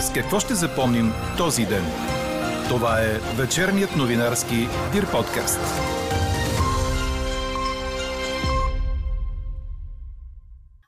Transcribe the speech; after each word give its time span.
С 0.00 0.12
какво 0.12 0.40
ще 0.40 0.54
запомним 0.54 1.12
този 1.38 1.62
ден? 1.66 1.84
Това 2.68 3.00
е 3.00 3.42
вечерният 3.42 3.96
новинарски 3.96 4.56
Дир 4.92 5.10
подкаст. 5.12 5.60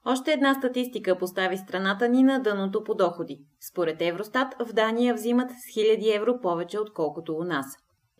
Още 0.04 0.32
една 0.32 0.54
статистика 0.54 1.18
постави 1.18 1.56
страната 1.56 2.08
ни 2.08 2.22
на 2.22 2.38
дъното 2.38 2.84
по 2.84 2.94
доходи. 2.94 3.40
Според 3.70 4.02
Евростат 4.02 4.54
в 4.68 4.72
Дания 4.72 5.14
взимат 5.14 5.50
с 5.50 5.78
1000 5.78 6.16
евро 6.16 6.40
повече 6.42 6.78
отколкото 6.78 7.34
у 7.34 7.44
нас. 7.44 7.66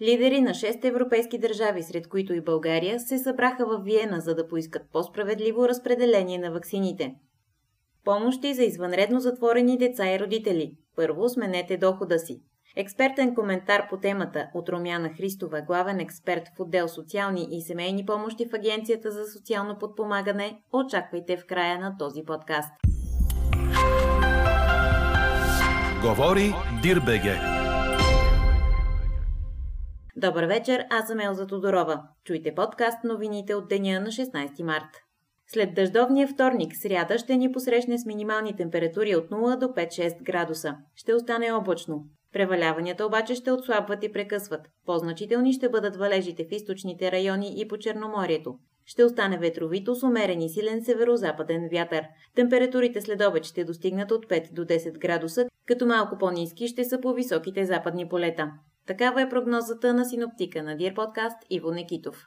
Лидери 0.02 0.40
на 0.40 0.50
6 0.50 0.84
европейски 0.84 1.38
държави, 1.38 1.82
сред 1.82 2.08
които 2.08 2.34
и 2.34 2.40
България, 2.40 3.00
се 3.00 3.18
събраха 3.18 3.66
в 3.66 3.82
Виена, 3.84 4.20
за 4.20 4.34
да 4.34 4.48
поискат 4.48 4.82
по-справедливо 4.92 5.68
разпределение 5.68 6.38
на 6.38 6.50
ваксините. 6.50 7.14
Помощи 8.04 8.54
за 8.54 8.62
извънредно 8.62 9.20
затворени 9.20 9.78
деца 9.78 10.12
и 10.12 10.20
родители. 10.20 10.72
Първо 10.96 11.28
сменете 11.28 11.76
дохода 11.76 12.18
си. 12.18 12.42
Експертен 12.76 13.34
коментар 13.34 13.88
по 13.90 13.96
темата 13.96 14.48
от 14.54 14.68
Румяна 14.68 15.08
Христова, 15.08 15.62
главен 15.62 16.00
експерт 16.00 16.48
в 16.56 16.60
отдел 16.60 16.88
социални 16.88 17.48
и 17.50 17.62
семейни 17.62 18.06
помощи 18.06 18.48
в 18.48 18.54
Агенцията 18.54 19.10
за 19.10 19.24
социално 19.32 19.78
подпомагане, 19.78 20.62
очаквайте 20.72 21.36
в 21.36 21.46
края 21.46 21.78
на 21.78 21.96
този 21.98 22.22
подкаст. 22.24 22.72
Говори 26.02 26.54
Дирбеге. 26.82 27.34
Добър 30.16 30.44
вечер, 30.44 30.86
аз 30.90 31.06
съм 31.06 31.20
Елза 31.20 31.46
Тодорова. 31.46 32.02
Чуйте 32.24 32.54
подкаст 32.54 33.04
новините 33.04 33.54
от 33.54 33.68
деня 33.68 34.00
на 34.00 34.06
16 34.06 34.62
март. 34.62 35.11
След 35.54 35.74
дъждовния 35.74 36.28
вторник, 36.28 36.72
сряда 36.76 37.18
ще 37.18 37.36
ни 37.36 37.52
посрещне 37.52 37.98
с 37.98 38.06
минимални 38.06 38.56
температури 38.56 39.16
от 39.16 39.30
0 39.30 39.58
до 39.58 39.66
5-6 39.66 40.22
градуса. 40.22 40.74
Ще 40.96 41.14
остане 41.14 41.52
облачно. 41.52 42.04
Преваляванията 42.32 43.06
обаче 43.06 43.34
ще 43.34 43.52
отслабват 43.52 44.04
и 44.04 44.12
прекъсват. 44.12 44.60
По-значителни 44.86 45.52
ще 45.52 45.68
бъдат 45.68 45.96
валежите 45.96 46.44
в 46.44 46.52
източните 46.52 47.12
райони 47.12 47.60
и 47.60 47.68
по 47.68 47.78
Черноморието. 47.78 48.54
Ще 48.86 49.04
остане 49.04 49.38
ветровито 49.38 49.94
с 49.94 50.02
умерен 50.02 50.40
и 50.40 50.48
силен 50.48 50.84
северо-западен 50.84 51.68
вятър. 51.72 52.04
Температурите 52.34 53.00
след 53.00 53.22
обед 53.22 53.44
ще 53.44 53.64
достигнат 53.64 54.10
от 54.10 54.26
5 54.26 54.52
до 54.52 54.62
10 54.64 54.98
градуса, 54.98 55.46
като 55.66 55.86
малко 55.86 56.18
по-низки 56.18 56.68
ще 56.68 56.84
са 56.84 57.00
по 57.00 57.12
високите 57.12 57.64
западни 57.64 58.08
полета. 58.08 58.50
Такава 58.86 59.22
е 59.22 59.28
прогнозата 59.28 59.94
на 59.94 60.04
синоптика 60.04 60.62
на 60.62 60.76
Дир 60.76 60.94
подкаст 60.94 61.38
Иво 61.50 61.70
Некитов. 61.70 62.26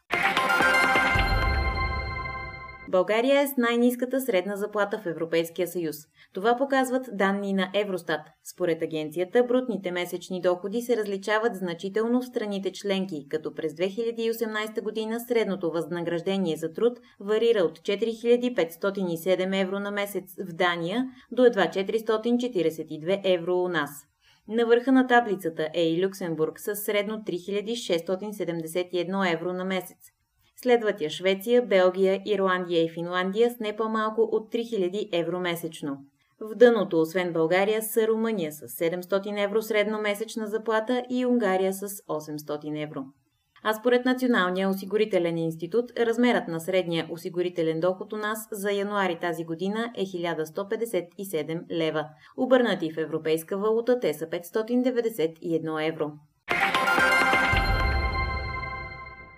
България 2.89 3.41
е 3.41 3.47
с 3.47 3.57
най-низката 3.57 4.21
средна 4.21 4.55
заплата 4.55 4.97
в 4.97 5.05
Европейския 5.05 5.67
съюз. 5.67 5.95
Това 6.33 6.57
показват 6.57 7.09
данни 7.13 7.53
на 7.53 7.69
Евростат. 7.73 8.21
Според 8.43 8.81
агенцията, 8.81 9.43
брутните 9.43 9.91
месечни 9.91 10.41
доходи 10.41 10.81
се 10.81 10.97
различават 10.97 11.55
значително 11.55 12.21
в 12.21 12.25
страните 12.25 12.71
членки, 12.71 13.27
като 13.29 13.53
през 13.53 13.73
2018 13.73 14.81
година 14.81 15.19
средното 15.19 15.71
възнаграждение 15.71 16.57
за 16.57 16.73
труд 16.73 16.99
варира 17.19 17.59
от 17.59 17.79
4507 17.79 19.61
евро 19.61 19.79
на 19.79 19.91
месец 19.91 20.35
в 20.49 20.53
Дания 20.53 21.05
до 21.31 21.45
едва 21.45 21.67
442 21.67 23.21
евро 23.23 23.55
у 23.55 23.67
нас. 23.67 23.89
На 24.47 24.65
върха 24.65 24.91
на 24.91 25.07
таблицата 25.07 25.69
е 25.73 25.89
и 25.89 26.05
Люксембург 26.05 26.59
с 26.59 26.75
средно 26.75 27.17
3671 27.17 29.33
евро 29.33 29.53
на 29.53 29.65
месец. 29.65 30.14
Следват 30.65 31.01
я 31.01 31.09
Швеция, 31.09 31.61
Белгия, 31.61 32.21
Ирландия 32.25 32.83
и 32.83 32.89
Финландия 32.89 33.51
с 33.51 33.59
не 33.59 33.75
по-малко 33.75 34.21
от 34.21 34.53
3000 34.53 35.09
евро 35.11 35.39
месечно. 35.39 35.97
В 36.41 36.55
дъното, 36.55 37.01
освен 37.01 37.33
България, 37.33 37.81
са 37.81 38.07
Румъния 38.07 38.51
с 38.51 38.67
700 38.67 39.43
евро 39.43 39.61
средно 39.61 40.01
месечна 40.01 40.47
заплата 40.47 41.03
и 41.09 41.25
Унгария 41.25 41.73
с 41.73 41.87
800 41.87 42.83
евро. 42.83 43.03
А 43.63 43.73
според 43.73 44.05
Националния 44.05 44.69
осигурителен 44.69 45.37
институт, 45.37 45.91
размерът 45.99 46.47
на 46.47 46.59
средния 46.59 47.07
осигурителен 47.11 47.79
доход 47.79 48.13
у 48.13 48.17
нас 48.17 48.47
за 48.51 48.71
януари 48.71 49.17
тази 49.21 49.45
година 49.45 49.91
е 49.97 50.05
1157 50.05 51.71
лева. 51.71 52.05
Обърнати 52.37 52.93
в 52.93 52.97
европейска 52.97 53.57
валута 53.57 53.99
те 53.99 54.13
са 54.13 54.25
591 54.25 55.87
евро. 55.87 56.11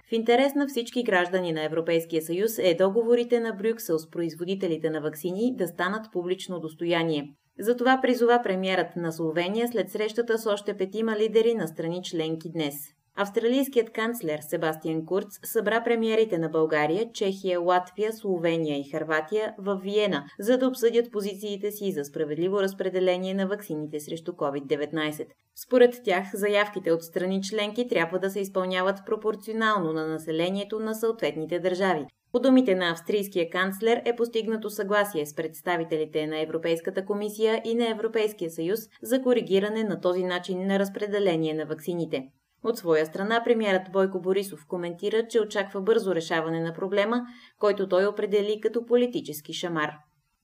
В 0.10 0.12
интерес 0.12 0.56
на 0.56 0.68
всички 0.68 1.04
граждани 1.04 1.52
на 1.52 1.64
Европейския 1.64 2.22
съюз 2.22 2.60
е 2.60 2.76
договорите 2.76 3.40
на 3.40 3.54
Брюксел 3.54 4.00
с 4.00 4.10
производителите 4.10 4.90
на 4.90 5.02
вакцини 5.02 5.56
да 5.56 5.68
станат 5.68 6.12
публично 6.12 6.60
достояние. 6.60 7.34
Затова 7.60 8.00
призова 8.02 8.42
премиерът 8.44 8.96
на 8.96 9.12
Словения 9.12 9.68
след 9.68 9.92
срещата 9.92 10.38
с 10.38 10.46
още 10.46 10.78
петима 10.78 11.16
лидери 11.18 11.54
на 11.54 11.68
страни 11.68 12.02
членки 12.04 12.52
днес. 12.52 12.76
Австралийският 13.20 13.90
канцлер 13.90 14.40
Себастиан 14.42 15.06
Курц 15.06 15.40
събра 15.44 15.84
премиерите 15.84 16.38
на 16.38 16.50
България, 16.50 17.12
Чехия, 17.14 17.60
Латвия, 17.60 18.14
Словения 18.14 18.80
и 18.80 18.90
Харватия 18.92 19.56
в 19.58 19.80
Виена, 19.84 20.26
за 20.40 20.58
да 20.58 20.68
обсъдят 20.68 21.12
позициите 21.12 21.72
си 21.72 21.92
за 21.92 22.06
справедливо 22.06 22.62
разпределение 22.62 23.34
на 23.34 23.48
ваксините 23.48 24.00
срещу 24.00 24.32
COVID-19. 24.32 25.26
Според 25.66 26.02
тях, 26.04 26.24
заявките 26.34 26.92
от 26.92 27.04
страни 27.04 27.42
членки 27.44 27.88
трябва 27.88 28.20
да 28.20 28.30
се 28.30 28.40
изпълняват 28.40 29.06
пропорционално 29.06 29.94
на 29.94 30.08
населението 30.08 30.80
на 30.80 30.96
съответните 30.96 31.60
държави. 31.60 32.06
По 32.32 32.40
думите 32.40 32.76
на 32.76 32.92
австрийския 32.92 33.50
канцлер 33.50 34.02
е 34.06 34.16
постигнато 34.16 34.70
съгласие 34.70 35.26
с 35.26 35.36
представителите 35.36 36.28
на 36.28 36.42
Европейската 36.42 37.06
комисия 37.06 37.62
и 37.66 37.76
на 37.76 37.90
Европейския 37.90 38.52
съюз 38.52 38.80
за 39.02 39.22
коригиране 39.22 39.84
на 39.84 40.02
този 40.02 40.24
начин 40.24 40.68
на 40.68 40.80
разпределение 40.80 41.54
на 41.54 41.66
ваксините. 41.66 42.24
От 42.64 42.78
своя 42.78 43.06
страна, 43.06 43.42
премьерът 43.44 43.92
Бойко 43.92 44.22
Борисов 44.22 44.66
коментира, 44.68 45.28
че 45.28 45.42
очаква 45.42 45.82
бързо 45.82 46.16
решаване 46.16 46.60
на 46.60 46.74
проблема, 46.74 47.22
който 47.60 47.88
той 47.88 48.06
определи 48.06 48.62
като 48.62 48.86
политически 48.86 49.54
шамар. 49.54 49.92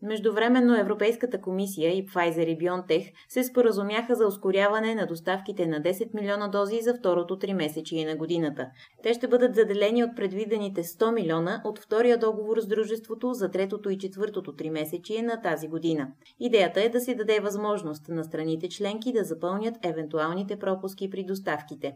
Междувременно 0.03 0.79
Европейската 0.79 1.41
комисия 1.41 1.97
и 1.97 2.05
Pfizer 2.05 2.45
и 2.45 2.57
BioNTech 2.57 3.11
се 3.29 3.43
споразумяха 3.43 4.15
за 4.15 4.27
ускоряване 4.27 4.95
на 4.95 5.05
доставките 5.05 5.67
на 5.67 5.81
10 5.81 6.13
милиона 6.13 6.47
дози 6.47 6.81
за 6.81 6.93
второто 6.93 7.39
три 7.39 7.53
месечие 7.53 8.05
на 8.05 8.15
годината. 8.15 8.67
Те 9.03 9.13
ще 9.13 9.27
бъдат 9.27 9.55
заделени 9.55 10.03
от 10.03 10.15
предвидените 10.15 10.83
100 10.83 11.13
милиона 11.13 11.61
от 11.65 11.79
втория 11.79 12.17
договор 12.17 12.59
с 12.59 12.67
дружеството 12.67 13.33
за 13.33 13.51
третото 13.51 13.89
и 13.89 13.97
четвъртото 13.97 14.55
три 14.55 14.69
месечие 14.69 15.21
на 15.21 15.41
тази 15.41 15.67
година. 15.67 16.07
Идеята 16.39 16.81
е 16.83 16.89
да 16.89 16.99
се 16.99 17.15
даде 17.15 17.39
възможност 17.39 18.09
на 18.09 18.23
страните 18.23 18.69
членки 18.69 19.13
да 19.13 19.23
запълнят 19.23 19.75
евентуалните 19.85 20.59
пропуски 20.59 21.09
при 21.09 21.23
доставките. 21.23 21.93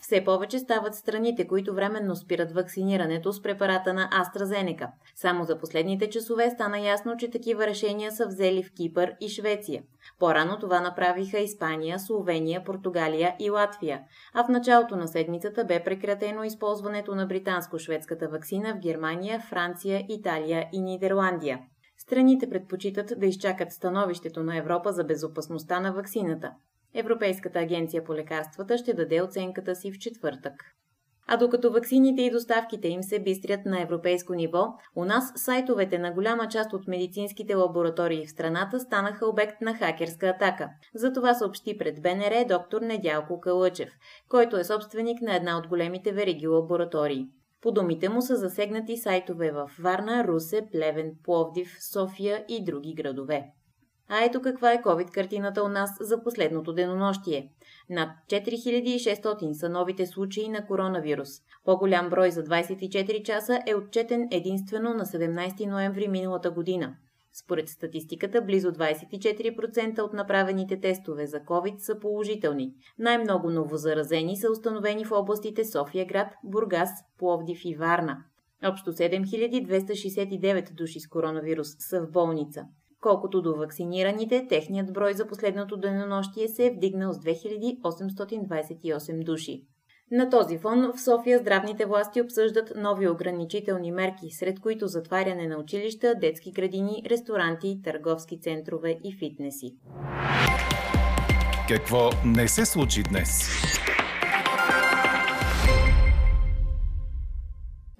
Все 0.00 0.24
повече 0.24 0.58
стават 0.58 0.94
страните, 0.94 1.46
които 1.46 1.74
временно 1.74 2.16
спират 2.16 2.52
вакцинирането 2.52 3.32
с 3.32 3.42
препарата 3.42 3.94
на 3.94 4.10
AstraZeneca. 4.10 4.88
Само 5.14 5.44
за 5.44 5.58
последните 5.58 6.10
часове 6.10 6.50
стана 6.50 6.78
ясно, 6.78 7.16
че 7.18 7.30
такива 7.30 7.66
решения 7.66 8.12
са 8.12 8.26
взели 8.26 8.62
в 8.62 8.72
Кипър 8.72 9.14
и 9.20 9.28
Швеция. 9.28 9.82
По-рано 10.18 10.58
това 10.58 10.80
направиха 10.80 11.38
Испания, 11.38 11.98
Словения, 11.98 12.64
Португалия 12.64 13.36
и 13.40 13.50
Латвия, 13.50 14.00
а 14.34 14.44
в 14.44 14.48
началото 14.48 14.96
на 14.96 15.08
седмицата 15.08 15.64
бе 15.64 15.84
прекратено 15.84 16.44
използването 16.44 17.14
на 17.14 17.26
британско-шведската 17.26 18.30
вакцина 18.30 18.74
в 18.74 18.78
Германия, 18.78 19.40
Франция, 19.40 20.04
Италия 20.08 20.68
и 20.72 20.80
Нидерландия. 20.82 21.58
Страните 21.98 22.50
предпочитат 22.50 23.12
да 23.16 23.26
изчакат 23.26 23.72
становището 23.72 24.42
на 24.42 24.56
Европа 24.56 24.92
за 24.92 25.04
безопасността 25.04 25.80
на 25.80 25.92
вакцината. 25.92 26.52
Европейската 26.94 27.58
агенция 27.58 28.04
по 28.04 28.14
лекарствата 28.14 28.78
ще 28.78 28.94
даде 28.94 29.22
оценката 29.22 29.74
си 29.74 29.92
в 29.92 29.98
четвъртък. 29.98 30.54
А 31.26 31.36
докато 31.36 31.72
ваксините 31.72 32.22
и 32.22 32.30
доставките 32.30 32.88
им 32.88 33.02
се 33.02 33.18
бистрят 33.18 33.60
на 33.66 33.82
европейско 33.82 34.34
ниво, 34.34 34.74
у 34.96 35.04
нас 35.04 35.32
сайтовете 35.36 35.98
на 35.98 36.12
голяма 36.12 36.48
част 36.48 36.72
от 36.72 36.88
медицинските 36.88 37.54
лаборатории 37.54 38.26
в 38.26 38.30
страната 38.30 38.80
станаха 38.80 39.26
обект 39.26 39.60
на 39.60 39.74
хакерска 39.74 40.26
атака. 40.26 40.68
За 40.94 41.12
това 41.12 41.34
съобщи 41.34 41.78
пред 41.78 42.02
БНР 42.02 42.44
доктор 42.48 42.80
Недялко 42.80 43.40
Калъчев, 43.40 43.90
който 44.28 44.56
е 44.56 44.64
собственик 44.64 45.22
на 45.22 45.36
една 45.36 45.58
от 45.58 45.66
големите 45.68 46.12
вериги 46.12 46.46
лаборатории. 46.46 47.26
По 47.60 47.72
думите 47.72 48.08
му 48.08 48.22
са 48.22 48.36
засегнати 48.36 48.96
сайтове 48.96 49.50
в 49.50 49.70
Варна, 49.80 50.24
Русе, 50.24 50.66
Плевен, 50.72 51.12
Пловдив, 51.24 51.76
София 51.80 52.44
и 52.48 52.64
други 52.64 52.94
градове. 52.94 53.44
А 54.14 54.24
ето 54.24 54.42
каква 54.42 54.72
е 54.72 54.82
COVID-картината 54.82 55.62
у 55.62 55.68
нас 55.68 55.90
за 56.00 56.22
последното 56.22 56.72
денонощие. 56.72 57.52
Над 57.90 58.08
4600 58.26 59.52
са 59.52 59.68
новите 59.68 60.06
случаи 60.06 60.48
на 60.48 60.66
коронавирус. 60.66 61.28
По-голям 61.64 62.10
брой 62.10 62.30
за 62.30 62.44
24 62.44 63.22
часа 63.22 63.60
е 63.66 63.74
отчетен 63.74 64.28
единствено 64.30 64.94
на 64.94 65.04
17 65.04 65.66
ноември 65.70 66.08
миналата 66.08 66.50
година. 66.50 66.94
Според 67.32 67.68
статистиката, 67.68 68.42
близо 68.42 68.72
24% 68.72 70.00
от 70.00 70.12
направените 70.12 70.80
тестове 70.80 71.26
за 71.26 71.40
COVID 71.40 71.78
са 71.78 71.98
положителни. 72.00 72.74
Най-много 72.98 73.50
новозаразени 73.50 74.36
са 74.36 74.50
установени 74.50 75.04
в 75.04 75.12
областите 75.12 75.64
София 75.64 76.06
град, 76.06 76.28
Бургас, 76.44 76.90
Пловдив 77.18 77.60
и 77.64 77.74
Варна. 77.74 78.24
Общо 78.64 78.92
7269 78.92 80.74
души 80.74 81.00
с 81.00 81.08
коронавирус 81.08 81.68
са 81.78 82.00
в 82.00 82.10
болница. 82.10 82.64
Колкото 83.02 83.42
до 83.42 83.56
вакцинираните, 83.56 84.46
техният 84.48 84.92
брой 84.92 85.14
за 85.14 85.26
последното 85.26 85.76
денонощие 85.76 86.48
се 86.48 86.66
е 86.66 86.70
вдигнал 86.70 87.12
с 87.12 87.18
2828 87.18 89.24
души. 89.24 89.66
На 90.10 90.30
този 90.30 90.58
фон 90.58 90.92
в 90.92 91.00
София 91.00 91.38
здравните 91.38 91.86
власти 91.86 92.20
обсъждат 92.20 92.72
нови 92.76 93.08
ограничителни 93.08 93.92
мерки, 93.92 94.30
сред 94.30 94.60
които 94.60 94.86
затваряне 94.86 95.46
на 95.46 95.58
училища, 95.58 96.14
детски 96.20 96.52
градини, 96.52 97.02
ресторанти, 97.10 97.80
търговски 97.84 98.40
центрове 98.40 98.98
и 99.04 99.16
фитнеси. 99.18 99.76
Какво 101.68 102.10
не 102.24 102.48
се 102.48 102.64
случи 102.64 103.02
днес? 103.02 103.48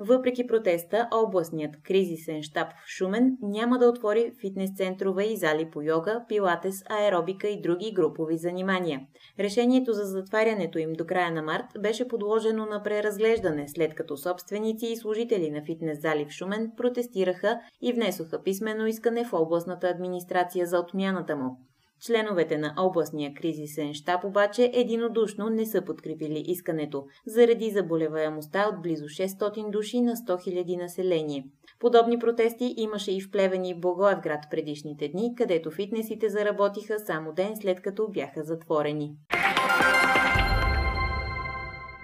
Въпреки 0.04 0.46
протеста, 0.46 1.08
областният 1.12 1.82
кризисен 1.82 2.42
щаб 2.42 2.68
в 2.72 2.88
Шумен 2.88 3.36
няма 3.42 3.78
да 3.78 3.88
отвори 3.88 4.32
фитнес-центрове 4.40 5.22
и 5.22 5.36
зали 5.36 5.70
по 5.70 5.82
йога, 5.82 6.24
пилатес, 6.28 6.82
аеробика 6.90 7.48
и 7.48 7.60
други 7.60 7.92
групови 7.92 8.36
занимания. 8.36 9.00
Решението 9.38 9.92
за 9.92 10.04
затварянето 10.04 10.78
им 10.78 10.92
до 10.92 11.06
края 11.06 11.30
на 11.32 11.42
март 11.42 11.64
беше 11.80 12.08
подложено 12.08 12.66
на 12.66 12.82
преразглеждане, 12.82 13.68
след 13.68 13.94
като 13.94 14.16
собственици 14.16 14.86
и 14.86 14.96
служители 14.96 15.50
на 15.50 15.62
фитнес-зали 15.64 16.26
в 16.28 16.32
Шумен 16.32 16.72
протестираха 16.76 17.60
и 17.82 17.92
внесоха 17.92 18.42
писмено 18.42 18.86
искане 18.86 19.24
в 19.24 19.32
областната 19.32 19.88
администрация 19.88 20.66
за 20.66 20.78
отмяната 20.78 21.36
му. 21.36 21.71
Членовете 22.06 22.58
на 22.58 22.74
областния 22.78 23.34
кризисен 23.34 23.94
щаб 23.94 24.24
обаче 24.24 24.70
единодушно 24.74 25.50
не 25.50 25.66
са 25.66 25.82
подкрепили 25.84 26.44
искането, 26.46 27.04
заради 27.26 27.70
заболеваемостта 27.70 28.68
от 28.68 28.82
близо 28.82 29.04
600 29.04 29.70
души 29.70 30.00
на 30.00 30.16
100 30.16 30.30
000 30.30 30.82
население. 30.82 31.44
Подобни 31.80 32.18
протести 32.18 32.74
имаше 32.76 33.12
и 33.12 33.20
в 33.20 33.30
Плевен 33.30 33.64
и 33.64 33.80
Благоевград 33.80 34.40
предишните 34.50 35.08
дни, 35.08 35.34
където 35.36 35.70
фитнесите 35.70 36.28
заработиха 36.28 36.98
само 36.98 37.32
ден 37.32 37.56
след 37.56 37.82
като 37.82 38.08
бяха 38.08 38.44
затворени. 38.44 39.16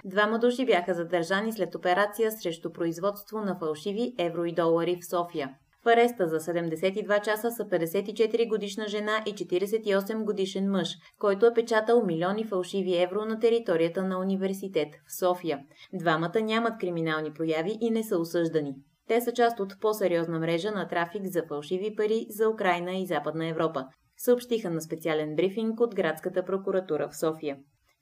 Двама 0.05 0.39
души 0.39 0.67
бяха 0.67 0.95
задържани 0.95 1.53
след 1.53 1.75
операция 1.75 2.33
срещу 2.33 2.73
производство 2.73 3.39
на 3.39 3.59
фалшиви 3.59 4.15
евро 4.19 4.45
и 4.45 4.53
долари 4.53 4.99
в 5.03 5.07
София. 5.11 5.55
В 5.89 5.91
ареста 5.91 6.29
за 6.29 6.41
72 6.41 7.21
часа 7.21 7.51
са 7.51 7.65
54 7.65 8.49
годишна 8.49 8.89
жена 8.89 9.23
и 9.27 9.35
48 9.35 10.25
годишен 10.25 10.71
мъж, 10.71 10.89
който 11.19 11.47
е 11.47 11.55
печатал 11.55 12.05
милиони 12.07 12.45
фалшиви 12.45 13.03
евро 13.03 13.25
на 13.25 13.41
територията 13.41 14.03
на 14.03 14.19
университет 14.19 14.89
в 15.07 15.19
София. 15.19 15.61
Двамата 15.93 16.41
нямат 16.41 16.79
криминални 16.81 17.33
прояви 17.33 17.79
и 17.81 17.91
не 17.91 18.03
са 18.03 18.19
осъждани. 18.19 18.75
Те 19.07 19.21
са 19.21 19.33
част 19.33 19.61
от 19.61 19.81
по-сериозна 19.81 20.39
мрежа 20.39 20.71
на 20.71 20.89
трафик 20.89 21.23
за 21.25 21.43
фалшиви 21.49 21.95
пари 21.97 22.27
за 22.31 22.49
Украина 22.49 22.93
и 22.97 23.07
Западна 23.07 23.49
Европа, 23.49 23.85
съобщиха 24.17 24.71
на 24.71 24.81
специален 24.81 25.37
брифинг 25.37 25.81
от 25.81 25.95
Градската 25.95 26.45
прокуратура 26.45 27.09
в 27.09 27.17
София. 27.17 27.57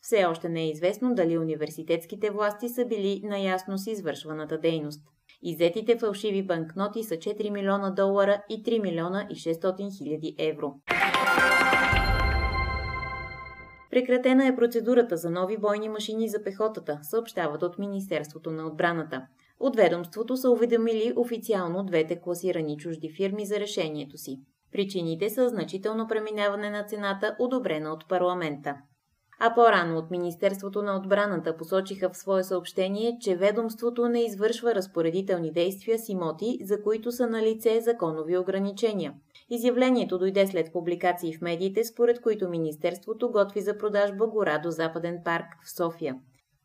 Все 0.06 0.24
още 0.24 0.48
не 0.48 0.62
е 0.62 0.70
известно 0.70 1.14
дали 1.14 1.38
университетските 1.38 2.30
власти 2.30 2.68
са 2.68 2.84
били 2.84 3.20
наясно 3.24 3.78
с 3.78 3.86
извършваната 3.86 4.58
дейност. 4.58 5.00
Изетите 5.42 5.98
фалшиви 5.98 6.42
банкноти 6.42 7.02
са 7.02 7.14
4 7.14 7.50
милиона 7.50 7.90
долара 7.90 8.42
и 8.48 8.62
3 8.62 8.82
милиона 8.82 9.26
и 9.30 9.34
600 9.34 9.98
хиляди 9.98 10.34
евро. 10.38 10.74
Прекратена 13.90 14.46
е 14.46 14.56
процедурата 14.56 15.16
за 15.16 15.30
нови 15.30 15.58
бойни 15.58 15.88
машини 15.88 16.28
за 16.28 16.42
пехотата, 16.44 16.98
съобщават 17.02 17.62
от 17.62 17.78
Министерството 17.78 18.50
на 18.50 18.66
отбраната. 18.66 19.26
От 19.60 19.76
ведомството 19.76 20.36
са 20.36 20.50
уведомили 20.50 21.12
официално 21.16 21.84
двете 21.84 22.20
класирани 22.20 22.76
чужди 22.76 23.12
фирми 23.16 23.46
за 23.46 23.60
решението 23.60 24.18
си. 24.18 24.40
Причините 24.72 25.30
са 25.30 25.48
значително 25.48 26.08
преминаване 26.08 26.70
на 26.70 26.84
цената, 26.84 27.36
одобрена 27.38 27.92
от 27.92 28.08
парламента. 28.08 28.76
А 29.40 29.54
по-рано 29.54 29.98
от 29.98 30.10
Министерството 30.10 30.82
на 30.82 30.96
отбраната 30.96 31.56
посочиха 31.56 32.10
в 32.10 32.16
свое 32.16 32.44
съобщение, 32.44 33.18
че 33.20 33.36
ведомството 33.36 34.08
не 34.08 34.24
извършва 34.24 34.74
разпоредителни 34.74 35.52
действия 35.52 35.98
с 35.98 36.08
имоти, 36.08 36.58
за 36.62 36.82
които 36.82 37.12
са 37.12 37.26
на 37.26 37.42
лице 37.42 37.80
законови 37.80 38.38
ограничения. 38.38 39.14
Изявлението 39.50 40.18
дойде 40.18 40.46
след 40.46 40.72
публикации 40.72 41.36
в 41.36 41.40
медиите, 41.40 41.84
според 41.84 42.20
които 42.20 42.48
Министерството 42.48 43.30
готви 43.30 43.60
за 43.60 43.78
продажба 43.78 44.26
гора 44.26 44.58
до 44.58 44.70
Западен 44.70 45.18
парк 45.24 45.46
в 45.64 45.76
София. 45.76 46.16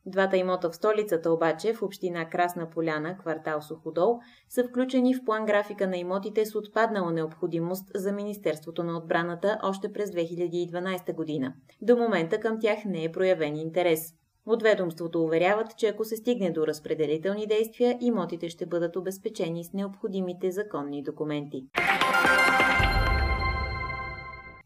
Двата 0.06 0.36
имота 0.36 0.70
в 0.70 0.76
столицата 0.76 1.32
обаче, 1.32 1.74
в 1.74 1.82
община 1.82 2.28
Красна 2.28 2.70
Поляна, 2.70 3.18
квартал 3.18 3.62
Суходол, 3.62 4.18
са 4.48 4.64
включени 4.64 5.14
в 5.14 5.24
план 5.24 5.46
графика 5.46 5.86
на 5.86 5.96
имотите 5.96 6.46
с 6.46 6.54
отпаднала 6.54 7.12
необходимост 7.12 7.90
за 7.94 8.12
Министерството 8.12 8.84
на 8.84 8.96
отбраната 8.98 9.58
още 9.62 9.92
през 9.92 10.10
2012 10.10 11.14
година. 11.14 11.54
До 11.82 11.96
момента 11.96 12.40
към 12.40 12.60
тях 12.60 12.78
не 12.84 13.04
е 13.04 13.12
проявен 13.12 13.56
интерес. 13.56 14.14
От 14.46 14.62
ведомството 14.62 15.24
уверяват, 15.24 15.76
че 15.76 15.88
ако 15.88 16.04
се 16.04 16.16
стигне 16.16 16.50
до 16.50 16.66
разпределителни 16.66 17.46
действия, 17.46 17.98
имотите 18.00 18.48
ще 18.48 18.66
бъдат 18.66 18.96
обезпечени 18.96 19.64
с 19.64 19.72
необходимите 19.72 20.50
законни 20.50 21.02
документи. 21.02 21.66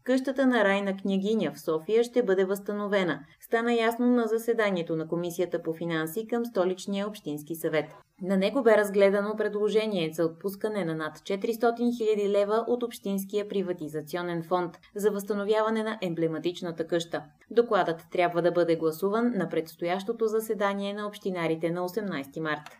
Къщата 0.07 0.45
на 0.45 0.63
Райна 0.63 0.97
княгиня 0.97 1.51
в 1.51 1.59
София 1.59 2.03
ще 2.03 2.23
бъде 2.23 2.45
възстановена. 2.45 3.19
Стана 3.39 3.73
ясно 3.73 4.07
на 4.07 4.27
заседанието 4.27 4.95
на 4.95 5.07
Комисията 5.07 5.63
по 5.63 5.73
финанси 5.73 6.27
към 6.27 6.45
столичния 6.45 7.07
общински 7.07 7.55
съвет. 7.55 7.85
На 8.21 8.37
него 8.37 8.63
бе 8.63 8.77
разгледано 8.77 9.35
предложение 9.37 10.09
за 10.13 10.25
отпускане 10.25 10.85
на 10.85 10.95
над 10.95 11.17
400 11.17 11.57
000 11.59 12.29
лева 12.29 12.65
от 12.67 12.83
Общинския 12.83 13.47
приватизационен 13.47 14.43
фонд 14.43 14.77
за 14.95 15.11
възстановяване 15.11 15.83
на 15.83 15.97
емблематичната 16.01 16.87
къща. 16.87 17.23
Докладът 17.51 18.05
трябва 18.11 18.41
да 18.41 18.51
бъде 18.51 18.75
гласуван 18.75 19.33
на 19.35 19.49
предстоящото 19.49 20.27
заседание 20.27 20.93
на 20.93 21.07
общинарите 21.07 21.69
на 21.69 21.81
18 21.81 22.39
март. 22.39 22.77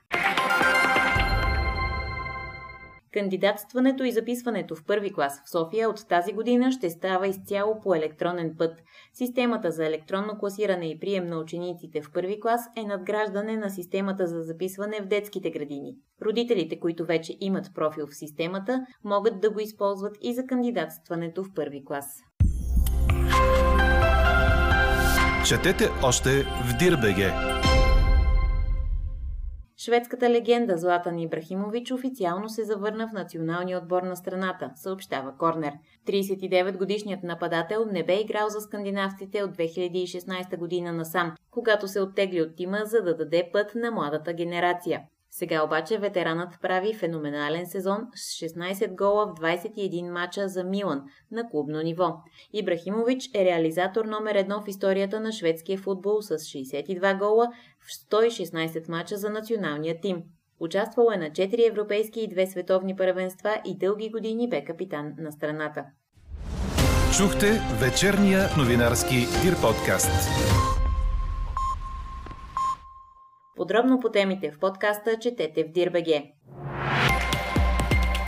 Кандидатстването 3.13 4.03
и 4.03 4.11
записването 4.11 4.75
в 4.75 4.85
първи 4.85 5.13
клас 5.13 5.41
в 5.45 5.49
София 5.49 5.89
от 5.89 6.07
тази 6.09 6.33
година 6.33 6.71
ще 6.71 6.89
става 6.89 7.27
изцяло 7.27 7.81
по 7.81 7.95
електронен 7.95 8.55
път. 8.57 8.83
Системата 9.13 9.71
за 9.71 9.85
електронно 9.85 10.37
класиране 10.39 10.89
и 10.89 10.99
прием 10.99 11.27
на 11.27 11.37
учениците 11.37 12.01
в 12.01 12.11
първи 12.11 12.39
клас 12.39 12.61
е 12.75 12.83
надграждане 12.83 13.57
на 13.57 13.69
системата 13.69 14.27
за 14.27 14.41
записване 14.41 15.01
в 15.01 15.07
детските 15.07 15.49
градини. 15.49 15.95
Родителите, 16.25 16.79
които 16.79 17.05
вече 17.05 17.37
имат 17.39 17.73
профил 17.75 18.07
в 18.07 18.15
системата, 18.15 18.85
могат 19.03 19.41
да 19.41 19.49
го 19.49 19.59
използват 19.59 20.17
и 20.21 20.33
за 20.33 20.45
кандидатстването 20.45 21.43
в 21.43 21.53
първи 21.55 21.85
клас. 21.85 22.23
Четете 25.47 25.89
още 26.03 26.29
в 26.43 26.77
Дирбеге! 26.79 27.33
Шведската 29.79 30.29
легенда 30.29 30.77
Златан 30.77 31.19
Ибрахимович 31.19 31.91
официално 31.91 32.49
се 32.49 32.63
завърна 32.63 33.07
в 33.07 33.13
националния 33.13 33.77
отбор 33.77 34.03
на 34.03 34.15
страната, 34.15 34.71
съобщава 34.75 35.37
Корнер. 35.37 35.73
39-годишният 36.07 37.23
нападател 37.23 37.85
не 37.91 38.03
бе 38.03 38.21
играл 38.21 38.49
за 38.49 38.61
скандинавците 38.61 39.43
от 39.43 39.57
2016 39.57 40.57
година 40.57 40.93
насам, 40.93 41.35
когато 41.51 41.87
се 41.87 42.01
оттегли 42.01 42.41
от 42.41 42.55
тима, 42.55 42.79
за 42.85 43.01
да 43.01 43.17
даде 43.17 43.49
път 43.53 43.75
на 43.75 43.91
младата 43.91 44.33
генерация. 44.33 45.01
Сега 45.31 45.63
обаче 45.63 45.97
ветеранът 45.97 46.61
прави 46.61 46.93
феноменален 46.93 47.65
сезон 47.65 48.07
с 48.15 48.19
16 48.19 48.95
гола 48.95 49.25
в 49.25 49.39
21 49.41 50.09
мача 50.11 50.47
за 50.47 50.63
Милан 50.63 51.03
на 51.31 51.49
клубно 51.49 51.81
ниво. 51.81 52.17
Ибрахимович 52.53 53.29
е 53.35 53.45
реализатор 53.45 54.05
номер 54.05 54.35
едно 54.35 54.61
в 54.61 54.67
историята 54.67 55.19
на 55.19 55.31
шведския 55.31 55.77
футбол 55.77 56.21
с 56.21 56.37
62 56.37 57.19
гола 57.19 57.47
в 57.87 58.11
116 58.11 58.89
мача 58.89 59.17
за 59.17 59.29
националния 59.29 60.01
тим. 60.01 60.23
Участвал 60.59 61.11
е 61.13 61.17
на 61.17 61.29
4 61.29 61.67
европейски 61.67 62.21
и 62.21 62.29
2 62.29 62.51
световни 62.51 62.95
първенства 62.95 63.61
и 63.65 63.77
дълги 63.77 64.09
години 64.09 64.49
бе 64.49 64.65
капитан 64.65 65.13
на 65.17 65.31
страната. 65.31 65.85
Чухте 67.17 67.61
вечерния 67.81 68.49
новинарски 68.57 69.15
Дир 69.15 69.55
подкаст. 69.61 70.29
Подробно 73.55 73.99
по 73.99 74.09
темите 74.09 74.51
в 74.51 74.59
подкаста 74.59 75.17
четете 75.19 75.63
в 75.63 75.71
Дирбеге. 75.71 76.31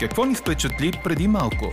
Какво 0.00 0.24
ни 0.24 0.34
впечатли 0.34 0.92
преди 1.04 1.28
малко? 1.28 1.72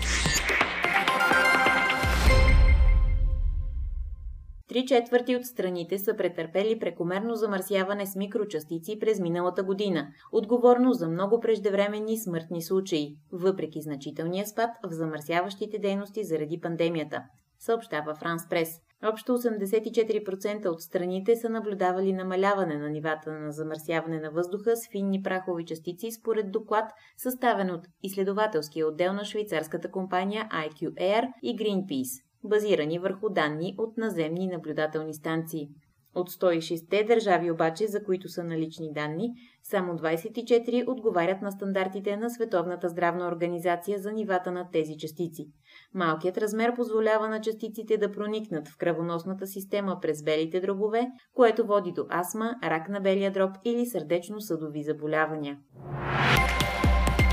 Три 4.67 4.85
четвърти 4.85 5.35
от 5.35 5.45
страните 5.45 5.97
са 5.97 6.15
претърпели 6.15 6.79
прекомерно 6.79 7.35
замърсяване 7.35 8.05
с 8.05 8.15
микрочастици 8.15 8.99
през 8.99 9.19
миналата 9.19 9.63
година, 9.63 10.07
отговорно 10.31 10.93
за 10.93 11.07
много 11.07 11.39
преждевременни 11.39 12.17
смъртни 12.17 12.61
случаи, 12.61 13.17
въпреки 13.31 13.81
значителния 13.81 14.47
спад 14.47 14.69
в 14.83 14.91
замърсяващите 14.91 15.79
дейности 15.79 16.23
заради 16.23 16.59
пандемията 16.61 17.23
съобщава 17.59 18.15
Франс 18.15 18.49
Прес. 18.49 18.69
Общо 19.03 19.37
84% 19.37 20.65
от 20.65 20.81
страните 20.81 21.35
са 21.35 21.49
наблюдавали 21.49 22.13
намаляване 22.13 22.77
на 22.77 22.89
нивата 22.89 23.31
на 23.31 23.51
замърсяване 23.51 24.19
на 24.19 24.31
въздуха 24.31 24.75
с 24.75 24.89
финни 24.91 25.21
прахови 25.23 25.65
частици 25.65 26.11
според 26.11 26.51
доклад, 26.51 26.91
съставен 27.17 27.71
от 27.71 27.87
изследователския 28.03 28.87
отдел 28.87 29.13
на 29.13 29.25
швейцарската 29.25 29.91
компания 29.91 30.49
IQ 30.51 30.93
Air 30.93 31.27
и 31.43 31.55
Greenpeace, 31.57 32.26
базирани 32.47 32.99
върху 32.99 33.29
данни 33.29 33.75
от 33.77 33.97
наземни 33.97 34.47
наблюдателни 34.47 35.13
станции. 35.13 35.67
От 36.15 36.29
106-те 36.29 37.03
държави 37.03 37.51
обаче, 37.51 37.87
за 37.87 38.03
които 38.03 38.29
са 38.29 38.43
налични 38.43 38.93
данни, 38.93 39.29
само 39.63 39.93
24 39.93 40.87
отговарят 40.87 41.41
на 41.41 41.51
стандартите 41.51 42.17
на 42.17 42.29
Световната 42.29 42.89
здравна 42.89 43.27
организация 43.27 43.99
за 43.99 44.11
нивата 44.11 44.51
на 44.51 44.69
тези 44.71 44.97
частици. 44.97 45.47
Малкият 45.93 46.37
размер 46.37 46.75
позволява 46.75 47.29
на 47.29 47.41
частиците 47.41 47.97
да 47.97 48.11
проникнат 48.11 48.67
в 48.67 48.77
кръвоносната 48.77 49.47
система 49.47 49.97
през 50.01 50.23
белите 50.23 50.59
дробове, 50.59 51.07
което 51.33 51.67
води 51.67 51.91
до 51.91 52.05
астма, 52.09 52.55
рак 52.63 52.89
на 52.89 52.99
белия 52.99 53.31
дроб 53.31 53.51
или 53.65 53.85
сърдечно-съдови 53.85 54.83
заболявания. 54.83 55.57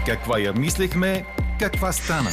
Каква 0.06 0.38
я 0.38 0.52
мислехме, 0.52 1.25
каква 1.61 1.92
стана? 1.92 2.30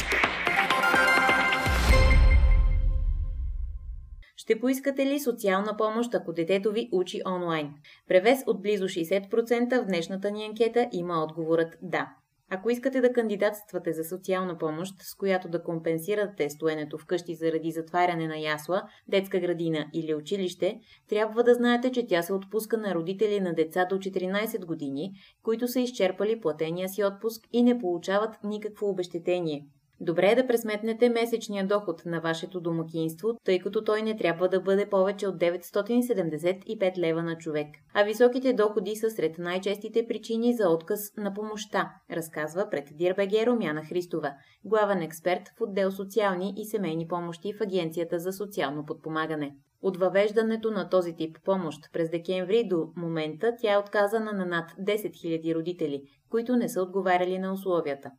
Ще 4.42 4.60
поискате 4.60 5.06
ли 5.06 5.20
социална 5.20 5.76
помощ, 5.76 6.14
ако 6.14 6.32
детето 6.32 6.72
ви 6.72 6.88
учи 6.92 7.20
онлайн? 7.26 7.74
Превес 8.08 8.38
от 8.46 8.62
близо 8.62 8.84
60% 8.84 9.82
в 9.82 9.86
днешната 9.86 10.30
ни 10.30 10.44
анкета 10.44 10.88
има 10.92 11.24
отговорът 11.24 11.78
да. 11.82 12.08
Ако 12.50 12.70
искате 12.70 13.00
да 13.00 13.12
кандидатствате 13.12 13.92
за 13.92 14.04
социална 14.04 14.58
помощ, 14.58 14.94
с 15.02 15.14
която 15.14 15.48
да 15.48 15.62
компенсирате 15.62 16.50
стоенето 16.50 16.98
вкъщи 16.98 17.34
заради 17.34 17.70
затваряне 17.70 18.26
на 18.26 18.38
ясла, 18.38 18.82
детска 19.08 19.40
градина 19.40 19.86
или 19.94 20.14
училище, 20.14 20.80
трябва 21.08 21.42
да 21.42 21.54
знаете, 21.54 21.92
че 21.92 22.06
тя 22.06 22.22
се 22.22 22.32
отпуска 22.32 22.78
на 22.78 22.94
родители 22.94 23.40
на 23.40 23.54
деца 23.54 23.84
до 23.90 23.96
14 23.96 24.66
години, 24.66 25.12
които 25.42 25.68
са 25.68 25.80
изчерпали 25.80 26.40
платения 26.40 26.88
си 26.88 27.04
отпуск 27.04 27.42
и 27.52 27.62
не 27.62 27.78
получават 27.78 28.36
никакво 28.44 28.88
обещетение. 28.88 29.66
Добре 30.04 30.30
е 30.30 30.34
да 30.34 30.46
пресметнете 30.46 31.08
месечния 31.08 31.66
доход 31.66 32.02
на 32.06 32.20
вашето 32.20 32.60
домакинство, 32.60 33.28
тъй 33.44 33.58
като 33.58 33.84
той 33.84 34.02
не 34.02 34.16
трябва 34.16 34.48
да 34.48 34.60
бъде 34.60 34.88
повече 34.90 35.28
от 35.28 35.36
975 35.36 36.98
лева 36.98 37.22
на 37.22 37.38
човек. 37.38 37.66
А 37.94 38.02
високите 38.02 38.52
доходи 38.52 38.96
са 38.96 39.10
сред 39.10 39.38
най-честите 39.38 40.06
причини 40.08 40.54
за 40.54 40.68
отказ 40.68 41.00
на 41.16 41.34
помощта, 41.34 41.92
разказва 42.10 42.68
пред 42.70 42.88
Дирбеге 42.92 43.46
Румяна 43.46 43.84
Христова, 43.84 44.34
главен 44.64 45.02
експерт 45.02 45.48
в 45.58 45.60
отдел 45.60 45.90
социални 45.90 46.54
и 46.56 46.64
семейни 46.64 47.08
помощи 47.08 47.52
в 47.52 47.60
Агенцията 47.60 48.18
за 48.18 48.32
социално 48.32 48.84
подпомагане. 48.86 49.56
От 49.82 49.96
въвеждането 49.96 50.70
на 50.70 50.88
този 50.88 51.16
тип 51.16 51.38
помощ 51.44 51.80
през 51.92 52.10
декември 52.10 52.64
до 52.68 52.86
момента 52.96 53.52
тя 53.60 53.72
е 53.72 53.78
отказана 53.78 54.32
на 54.32 54.46
над 54.46 54.70
10 54.70 55.10
000 55.10 55.54
родители, 55.54 56.02
които 56.30 56.56
не 56.56 56.68
са 56.68 56.82
отговаряли 56.82 57.38
на 57.38 57.52
условията. 57.52 58.10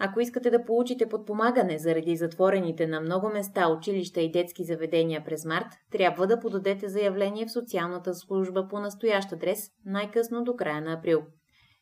Ако 0.00 0.20
искате 0.20 0.50
да 0.50 0.64
получите 0.64 1.08
подпомагане 1.08 1.78
заради 1.78 2.16
затворените 2.16 2.86
на 2.86 3.00
много 3.00 3.28
места 3.28 3.68
училища 3.68 4.20
и 4.20 4.30
детски 4.30 4.64
заведения 4.64 5.24
през 5.24 5.44
март, 5.44 5.66
трябва 5.92 6.26
да 6.26 6.40
подадете 6.40 6.88
заявление 6.88 7.46
в 7.46 7.52
социалната 7.52 8.14
служба 8.14 8.68
по 8.68 8.80
настоящ 8.80 9.32
адрес 9.32 9.58
най-късно 9.86 10.44
до 10.44 10.56
края 10.56 10.80
на 10.80 10.92
април. 10.92 11.22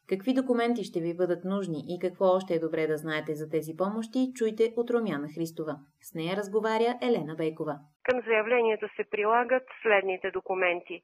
Какви 0.08 0.34
документи 0.34 0.84
ще 0.84 1.00
ви 1.00 1.16
бъдат 1.16 1.44
нужни 1.44 1.80
и 1.88 1.98
какво 2.00 2.24
още 2.36 2.54
е 2.54 2.64
добре 2.66 2.86
да 2.86 2.96
знаете 2.96 3.34
за 3.34 3.50
тези 3.50 3.76
помощи, 3.76 4.32
чуйте 4.34 4.72
от 4.76 4.90
Румяна 4.90 5.28
Христова. 5.34 5.74
С 6.00 6.14
нея 6.14 6.36
разговаря 6.36 6.98
Елена 7.02 7.34
Бейкова. 7.34 7.78
Към 8.02 8.20
заявлението 8.26 8.86
се 8.96 9.04
прилагат 9.10 9.66
следните 9.82 10.30
документи. 10.30 11.00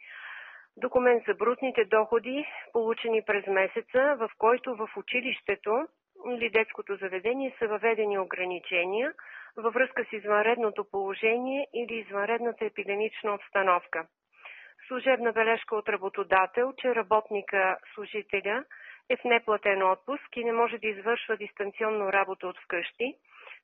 Документ 0.76 1.23
за 1.29 1.35
брутните 1.35 1.85
доходи, 1.85 2.45
получени 2.73 3.23
през 3.26 3.47
месеца, 3.47 4.17
в 4.19 4.31
който 4.38 4.76
в 4.76 4.88
училището 4.97 5.73
или 6.26 6.50
детското 6.50 6.96
заведение 6.96 7.56
са 7.58 7.68
въведени 7.68 8.18
ограничения 8.18 9.12
във 9.56 9.74
връзка 9.74 10.04
с 10.04 10.12
извънредното 10.12 10.84
положение 10.90 11.66
или 11.74 11.94
извънредната 11.94 12.64
епидемична 12.64 13.34
обстановка. 13.34 14.06
Служебна 14.88 15.32
бележка 15.32 15.76
от 15.76 15.88
работодател, 15.88 16.72
че 16.78 16.94
работника, 16.94 17.78
служителя 17.94 18.64
е 19.08 19.16
в 19.16 19.24
неплатен 19.24 19.82
отпуск 19.82 20.36
и 20.36 20.44
не 20.44 20.52
може 20.52 20.78
да 20.78 20.88
извършва 20.88 21.36
дистанционно 21.36 22.12
работа 22.12 22.46
от 22.46 22.58
вкъщи, 22.64 23.14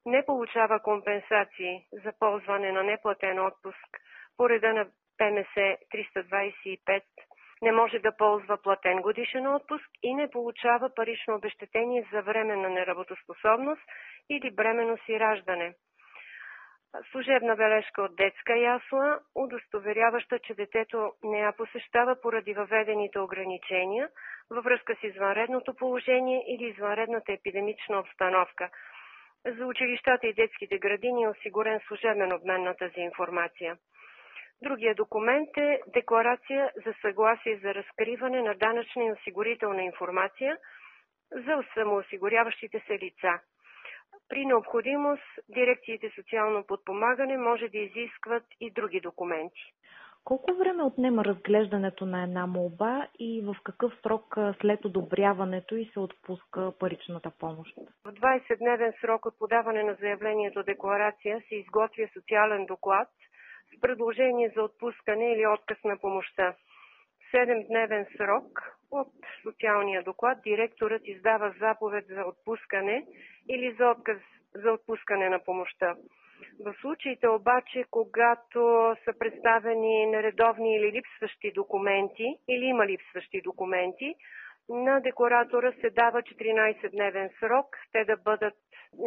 не 0.06 0.26
получава 0.26 0.82
компенсации 0.82 1.84
за 1.92 2.12
ползване 2.18 2.72
на 2.72 2.82
неплатен 2.82 3.38
отпуск 3.38 4.00
по 4.36 4.48
реда 4.48 4.72
на 4.72 4.84
ПМС 5.18 5.54
325 5.54 7.02
не 7.66 7.72
може 7.72 7.98
да 7.98 8.16
ползва 8.16 8.56
платен 8.62 9.02
годишен 9.02 9.46
отпуск 9.46 9.86
и 10.02 10.14
не 10.14 10.30
получава 10.30 10.94
парично 10.94 11.34
обещетение 11.34 12.08
за 12.12 12.22
временна 12.22 12.68
неработоспособност 12.68 13.82
или 14.30 14.50
бременно 14.50 14.98
си 15.06 15.20
раждане. 15.20 15.74
Служебна 17.10 17.56
бележка 17.56 18.02
от 18.02 18.16
детска 18.16 18.56
ясла, 18.56 19.20
удостоверяваща, 19.34 20.38
че 20.38 20.54
детето 20.54 21.12
не 21.22 21.38
я 21.38 21.52
посещава 21.52 22.20
поради 22.20 22.54
въведените 22.54 23.18
ограничения 23.18 24.08
във 24.50 24.64
връзка 24.64 24.96
с 25.00 25.02
извънредното 25.02 25.74
положение 25.74 26.44
или 26.48 26.64
извънредната 26.64 27.32
епидемична 27.32 27.98
обстановка. 27.98 28.70
За 29.46 29.66
училищата 29.66 30.26
и 30.26 30.34
детските 30.34 30.78
градини 30.78 31.22
е 31.22 31.28
осигурен 31.28 31.80
служебен 31.88 32.32
обмен 32.32 32.62
на 32.62 32.74
тази 32.74 33.00
информация. 33.00 33.76
Другия 34.62 34.94
документ 34.94 35.48
е 35.56 35.80
декларация 35.86 36.72
за 36.86 36.94
съгласие 37.02 37.60
за 37.62 37.74
разкриване 37.74 38.42
на 38.42 38.54
данъчна 38.54 39.04
и 39.04 39.12
осигурителна 39.12 39.82
информация 39.82 40.58
за 41.30 41.62
самоосигуряващите 41.74 42.82
се 42.86 42.92
лица. 42.92 43.40
При 44.28 44.46
необходимост 44.46 45.22
дирекциите 45.48 46.10
социално 46.14 46.64
подпомагане 46.66 47.38
може 47.38 47.68
да 47.68 47.78
изискват 47.78 48.44
и 48.60 48.70
други 48.70 49.00
документи. 49.00 49.72
Колко 50.24 50.54
време 50.54 50.82
отнема 50.82 51.24
разглеждането 51.24 52.06
на 52.06 52.22
една 52.22 52.46
молба 52.46 53.08
и 53.18 53.42
в 53.46 53.56
какъв 53.64 53.92
срок 54.02 54.36
след 54.60 54.84
одобряването 54.84 55.76
и 55.76 55.90
се 55.92 56.00
отпуска 56.00 56.72
паричната 56.78 57.30
помощ? 57.30 57.76
В 58.04 58.12
20-дневен 58.12 59.00
срок 59.00 59.26
от 59.26 59.38
подаване 59.38 59.82
на 59.82 59.94
заявлението 59.94 60.62
декларация 60.62 61.42
се 61.48 61.54
изготвя 61.54 62.08
социален 62.14 62.66
доклад– 62.66 63.08
предложение 63.80 64.52
за 64.56 64.62
отпускане 64.62 65.32
или 65.32 65.46
отказ 65.46 65.78
на 65.84 65.98
помощта. 65.98 66.54
В 67.20 67.36
7-дневен 67.36 68.16
срок 68.16 68.76
от 68.90 69.12
социалния 69.42 70.02
доклад 70.02 70.38
директорът 70.44 71.02
издава 71.04 71.54
заповед 71.60 72.06
за 72.06 72.24
отпускане 72.24 73.06
или 73.48 73.74
за 73.78 73.90
отказ 73.90 74.18
за 74.54 74.72
отпускане 74.72 75.28
на 75.28 75.44
помощта. 75.44 75.96
В 76.64 76.74
случаите 76.80 77.28
обаче, 77.28 77.84
когато 77.90 78.60
са 79.04 79.18
представени 79.18 80.06
нередовни 80.06 80.76
или 80.76 80.92
липсващи 80.92 81.52
документи 81.52 82.36
или 82.48 82.64
има 82.64 82.86
липсващи 82.86 83.40
документи, 83.40 84.14
на 84.68 85.00
декларатора 85.00 85.72
се 85.80 85.90
дава 85.90 86.22
14-дневен 86.22 87.38
срок 87.40 87.76
те 87.92 88.04
да 88.04 88.16
бъдат 88.16 88.54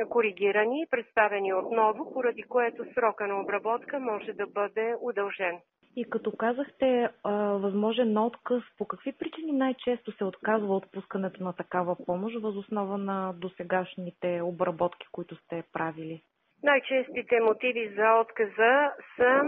коригирани 0.10 0.82
и 0.82 0.90
представени 0.92 1.54
отново, 1.54 2.14
поради 2.14 2.44
което 2.44 2.86
срока 2.94 3.28
на 3.28 3.42
обработка 3.42 4.00
може 4.00 4.34
да 4.34 4.48
бъде 4.48 4.96
удължен. 5.02 5.60
И 5.96 6.10
като 6.10 6.32
казахте 6.32 7.10
а, 7.24 7.34
възможен 7.34 8.18
отказ, 8.18 8.64
по 8.78 8.86
какви 8.86 9.12
причини 9.12 9.52
най-често 9.52 10.12
се 10.12 10.24
отказва 10.24 10.76
отпускането 10.76 11.44
на 11.44 11.54
такава 11.54 11.96
помощ 12.06 12.42
възоснова 12.42 12.98
на 12.98 13.34
досегашните 13.34 14.42
обработки, 14.44 15.08
които 15.12 15.36
сте 15.36 15.64
правили? 15.74 16.22
Най-честите 16.64 17.40
мотиви 17.40 17.94
за 17.96 18.20
отказа 18.22 18.92
са 19.16 19.42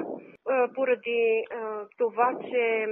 а, 0.49 0.73
поради 0.75 1.43
а, 1.51 1.85
това, 1.97 2.37
че 2.51 2.87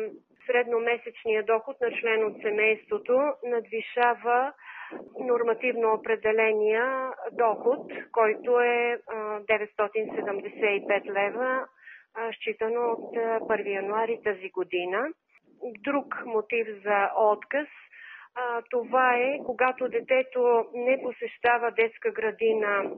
средномесечният 0.51 1.46
доход 1.46 1.82
на 1.82 1.91
член 2.00 2.25
от 2.25 2.41
семейството 2.41 3.34
надвишава 3.44 4.53
нормативно 5.20 5.94
определения 5.94 7.12
доход, 7.32 7.91
който 8.12 8.60
е 8.60 8.98
975 9.08 11.06
лева, 11.06 11.68
считано 12.32 12.82
от 12.91 13.15
1 13.15 13.74
януари 13.75 14.20
тази 14.24 14.50
година. 14.50 15.08
Друг 15.84 16.25
мотив 16.25 16.68
за 16.84 17.10
отказ 17.18 17.68
това 18.70 19.15
е 19.15 19.39
когато 19.46 19.89
детето 19.89 20.65
не 20.74 21.01
посещава 21.03 21.72
детска 21.72 22.12
градина 22.12 22.91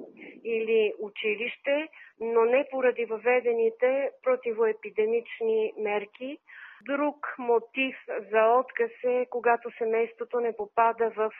или 0.43 0.93
училище, 0.99 1.87
но 2.19 2.45
не 2.45 2.67
поради 2.71 3.05
въведените 3.05 4.09
противоепидемични 4.23 5.73
мерки, 5.77 6.37
Друг 6.85 7.35
мотив 7.37 7.95
за 8.31 8.45
отказ 8.45 8.91
е, 9.03 9.25
когато 9.29 9.71
семейството 9.77 10.39
не 10.39 10.57
попада 10.57 11.09
в 11.09 11.31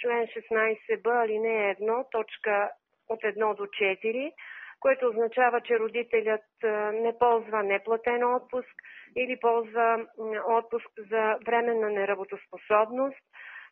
член 0.00 0.26
16б, 0.26 1.24
алинея 1.24 1.76
1, 1.76 2.10
точка 2.10 2.70
от 3.08 3.20
1 3.20 3.56
до 3.56 3.62
4, 3.62 4.32
което 4.80 5.08
означава, 5.08 5.60
че 5.60 5.78
родителят 5.78 6.44
не 6.92 7.18
ползва 7.18 7.62
неплатен 7.62 8.34
отпуск 8.34 8.74
или 9.16 9.40
ползва 9.40 10.06
отпуск 10.48 10.88
за 11.10 11.36
временна 11.46 11.90
неработоспособност 11.90 13.22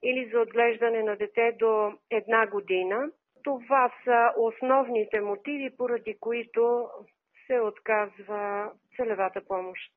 или 0.02 0.30
за 0.32 0.40
отглеждане 0.40 1.02
на 1.02 1.16
дете 1.16 1.52
до 1.58 1.92
една 2.10 2.46
година. 2.46 3.10
Това 3.44 3.92
са 4.04 4.32
основните 4.36 5.20
мотиви, 5.20 5.76
поради 5.76 6.16
които 6.20 6.88
се 7.46 7.60
отказва 7.60 8.72
целевата 8.96 9.40
помощ. 9.48 9.92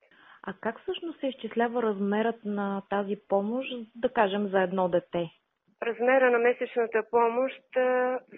А 0.49 0.53
как 0.61 0.81
всъщност 0.81 1.19
се 1.19 1.27
изчислява 1.27 1.83
размерът 1.83 2.45
на 2.45 2.81
тази 2.89 3.15
помощ, 3.29 3.69
да 3.95 4.13
кажем, 4.13 4.47
за 4.47 4.61
едно 4.61 4.89
дете? 4.89 5.29
Размера 5.83 6.31
на 6.31 6.39
месечната 6.39 7.03
помощ 7.11 7.61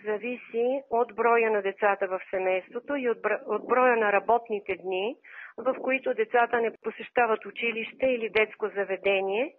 зависи 0.06 0.82
от 0.90 1.16
броя 1.16 1.52
на 1.52 1.62
децата 1.62 2.08
в 2.08 2.20
семейството 2.30 2.96
и 2.96 3.10
от 3.48 3.68
броя 3.68 3.96
на 3.98 4.12
работните 4.12 4.76
дни, 4.76 5.16
в 5.58 5.76
които 5.82 6.14
децата 6.14 6.62
не 6.62 6.72
посещават 6.84 7.46
училище 7.46 8.06
или 8.06 8.30
детско 8.30 8.70
заведение, 8.76 9.54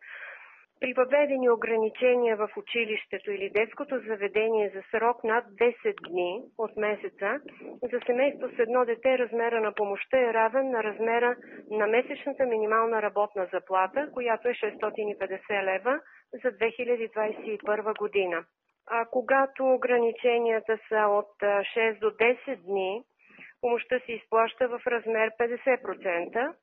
при 0.81 0.93
въведени 0.93 1.51
ограничения 1.51 2.37
в 2.37 2.49
училището 2.57 3.31
или 3.31 3.51
детското 3.51 4.01
заведение 4.07 4.73
за 4.75 4.83
срок 4.91 5.25
над 5.25 5.45
10 5.45 6.09
дни 6.09 6.43
от 6.59 6.77
месеца, 6.77 7.41
за 7.83 8.01
семейство 8.07 8.49
с 8.49 8.59
едно 8.59 8.85
дете 8.85 9.19
размера 9.19 9.61
на 9.61 9.73
помощта 9.73 10.19
е 10.19 10.35
равен 10.35 10.71
на 10.71 10.83
размера 10.83 11.37
на 11.71 11.87
месечната 11.87 12.47
минимална 12.47 13.03
работна 13.03 13.49
заплата, 13.53 14.09
която 14.13 14.49
е 14.49 14.53
650 14.55 15.65
лева 15.65 16.01
за 16.33 16.53
2021 16.53 17.99
година. 17.99 18.45
А 18.87 19.05
когато 19.05 19.75
ограниченията 19.75 20.79
са 20.89 21.07
от 21.09 21.33
6 21.41 21.99
до 21.99 22.11
10 22.11 22.57
дни, 22.57 23.03
помощта 23.61 24.01
се 24.07 24.13
изплаща 24.13 24.69
в 24.69 24.81
размер 24.87 25.31
50%, 25.41 26.55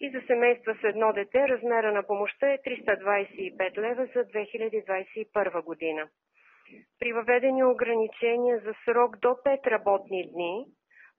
и 0.00 0.10
за 0.10 0.20
семейства 0.26 0.74
с 0.80 0.84
едно 0.84 1.12
дете 1.12 1.48
размера 1.48 1.92
на 1.92 2.02
помощта 2.06 2.52
е 2.52 2.58
325 2.58 3.78
лева 3.78 4.06
за 4.14 4.20
2021 4.24 5.64
година. 5.64 6.08
При 6.98 7.12
въведени 7.12 7.64
ограничения 7.64 8.58
за 8.58 8.74
срок 8.84 9.18
до 9.18 9.28
5 9.28 9.66
работни 9.66 10.30
дни, 10.32 10.66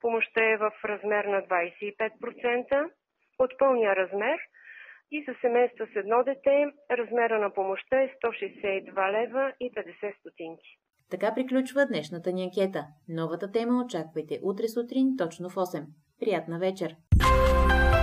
помощта 0.01 0.43
е 0.43 0.57
в 0.57 0.71
размер 0.85 1.25
на 1.25 1.41
25% 1.41 2.89
от 3.39 3.51
пълния 3.59 3.95
размер 3.95 4.39
и 5.11 5.25
за 5.27 5.35
семейства 5.41 5.87
с 5.93 5.95
едно 5.95 6.23
дете 6.23 6.65
размера 6.91 7.39
на 7.39 7.53
помощта 7.53 8.01
е 8.01 8.13
162 8.23 9.11
лева 9.11 9.53
и 9.59 9.71
50 9.71 10.19
стотинки. 10.19 10.79
Така 11.11 11.33
приключва 11.35 11.85
днешната 11.85 12.31
ни 12.31 12.43
анкета. 12.43 12.85
Новата 13.09 13.51
тема 13.51 13.83
очаквайте 13.85 14.39
утре 14.43 14.67
сутрин 14.67 15.17
точно 15.17 15.49
в 15.49 15.55
8. 15.55 15.85
Приятна 16.19 16.59
вечер! 16.59 16.95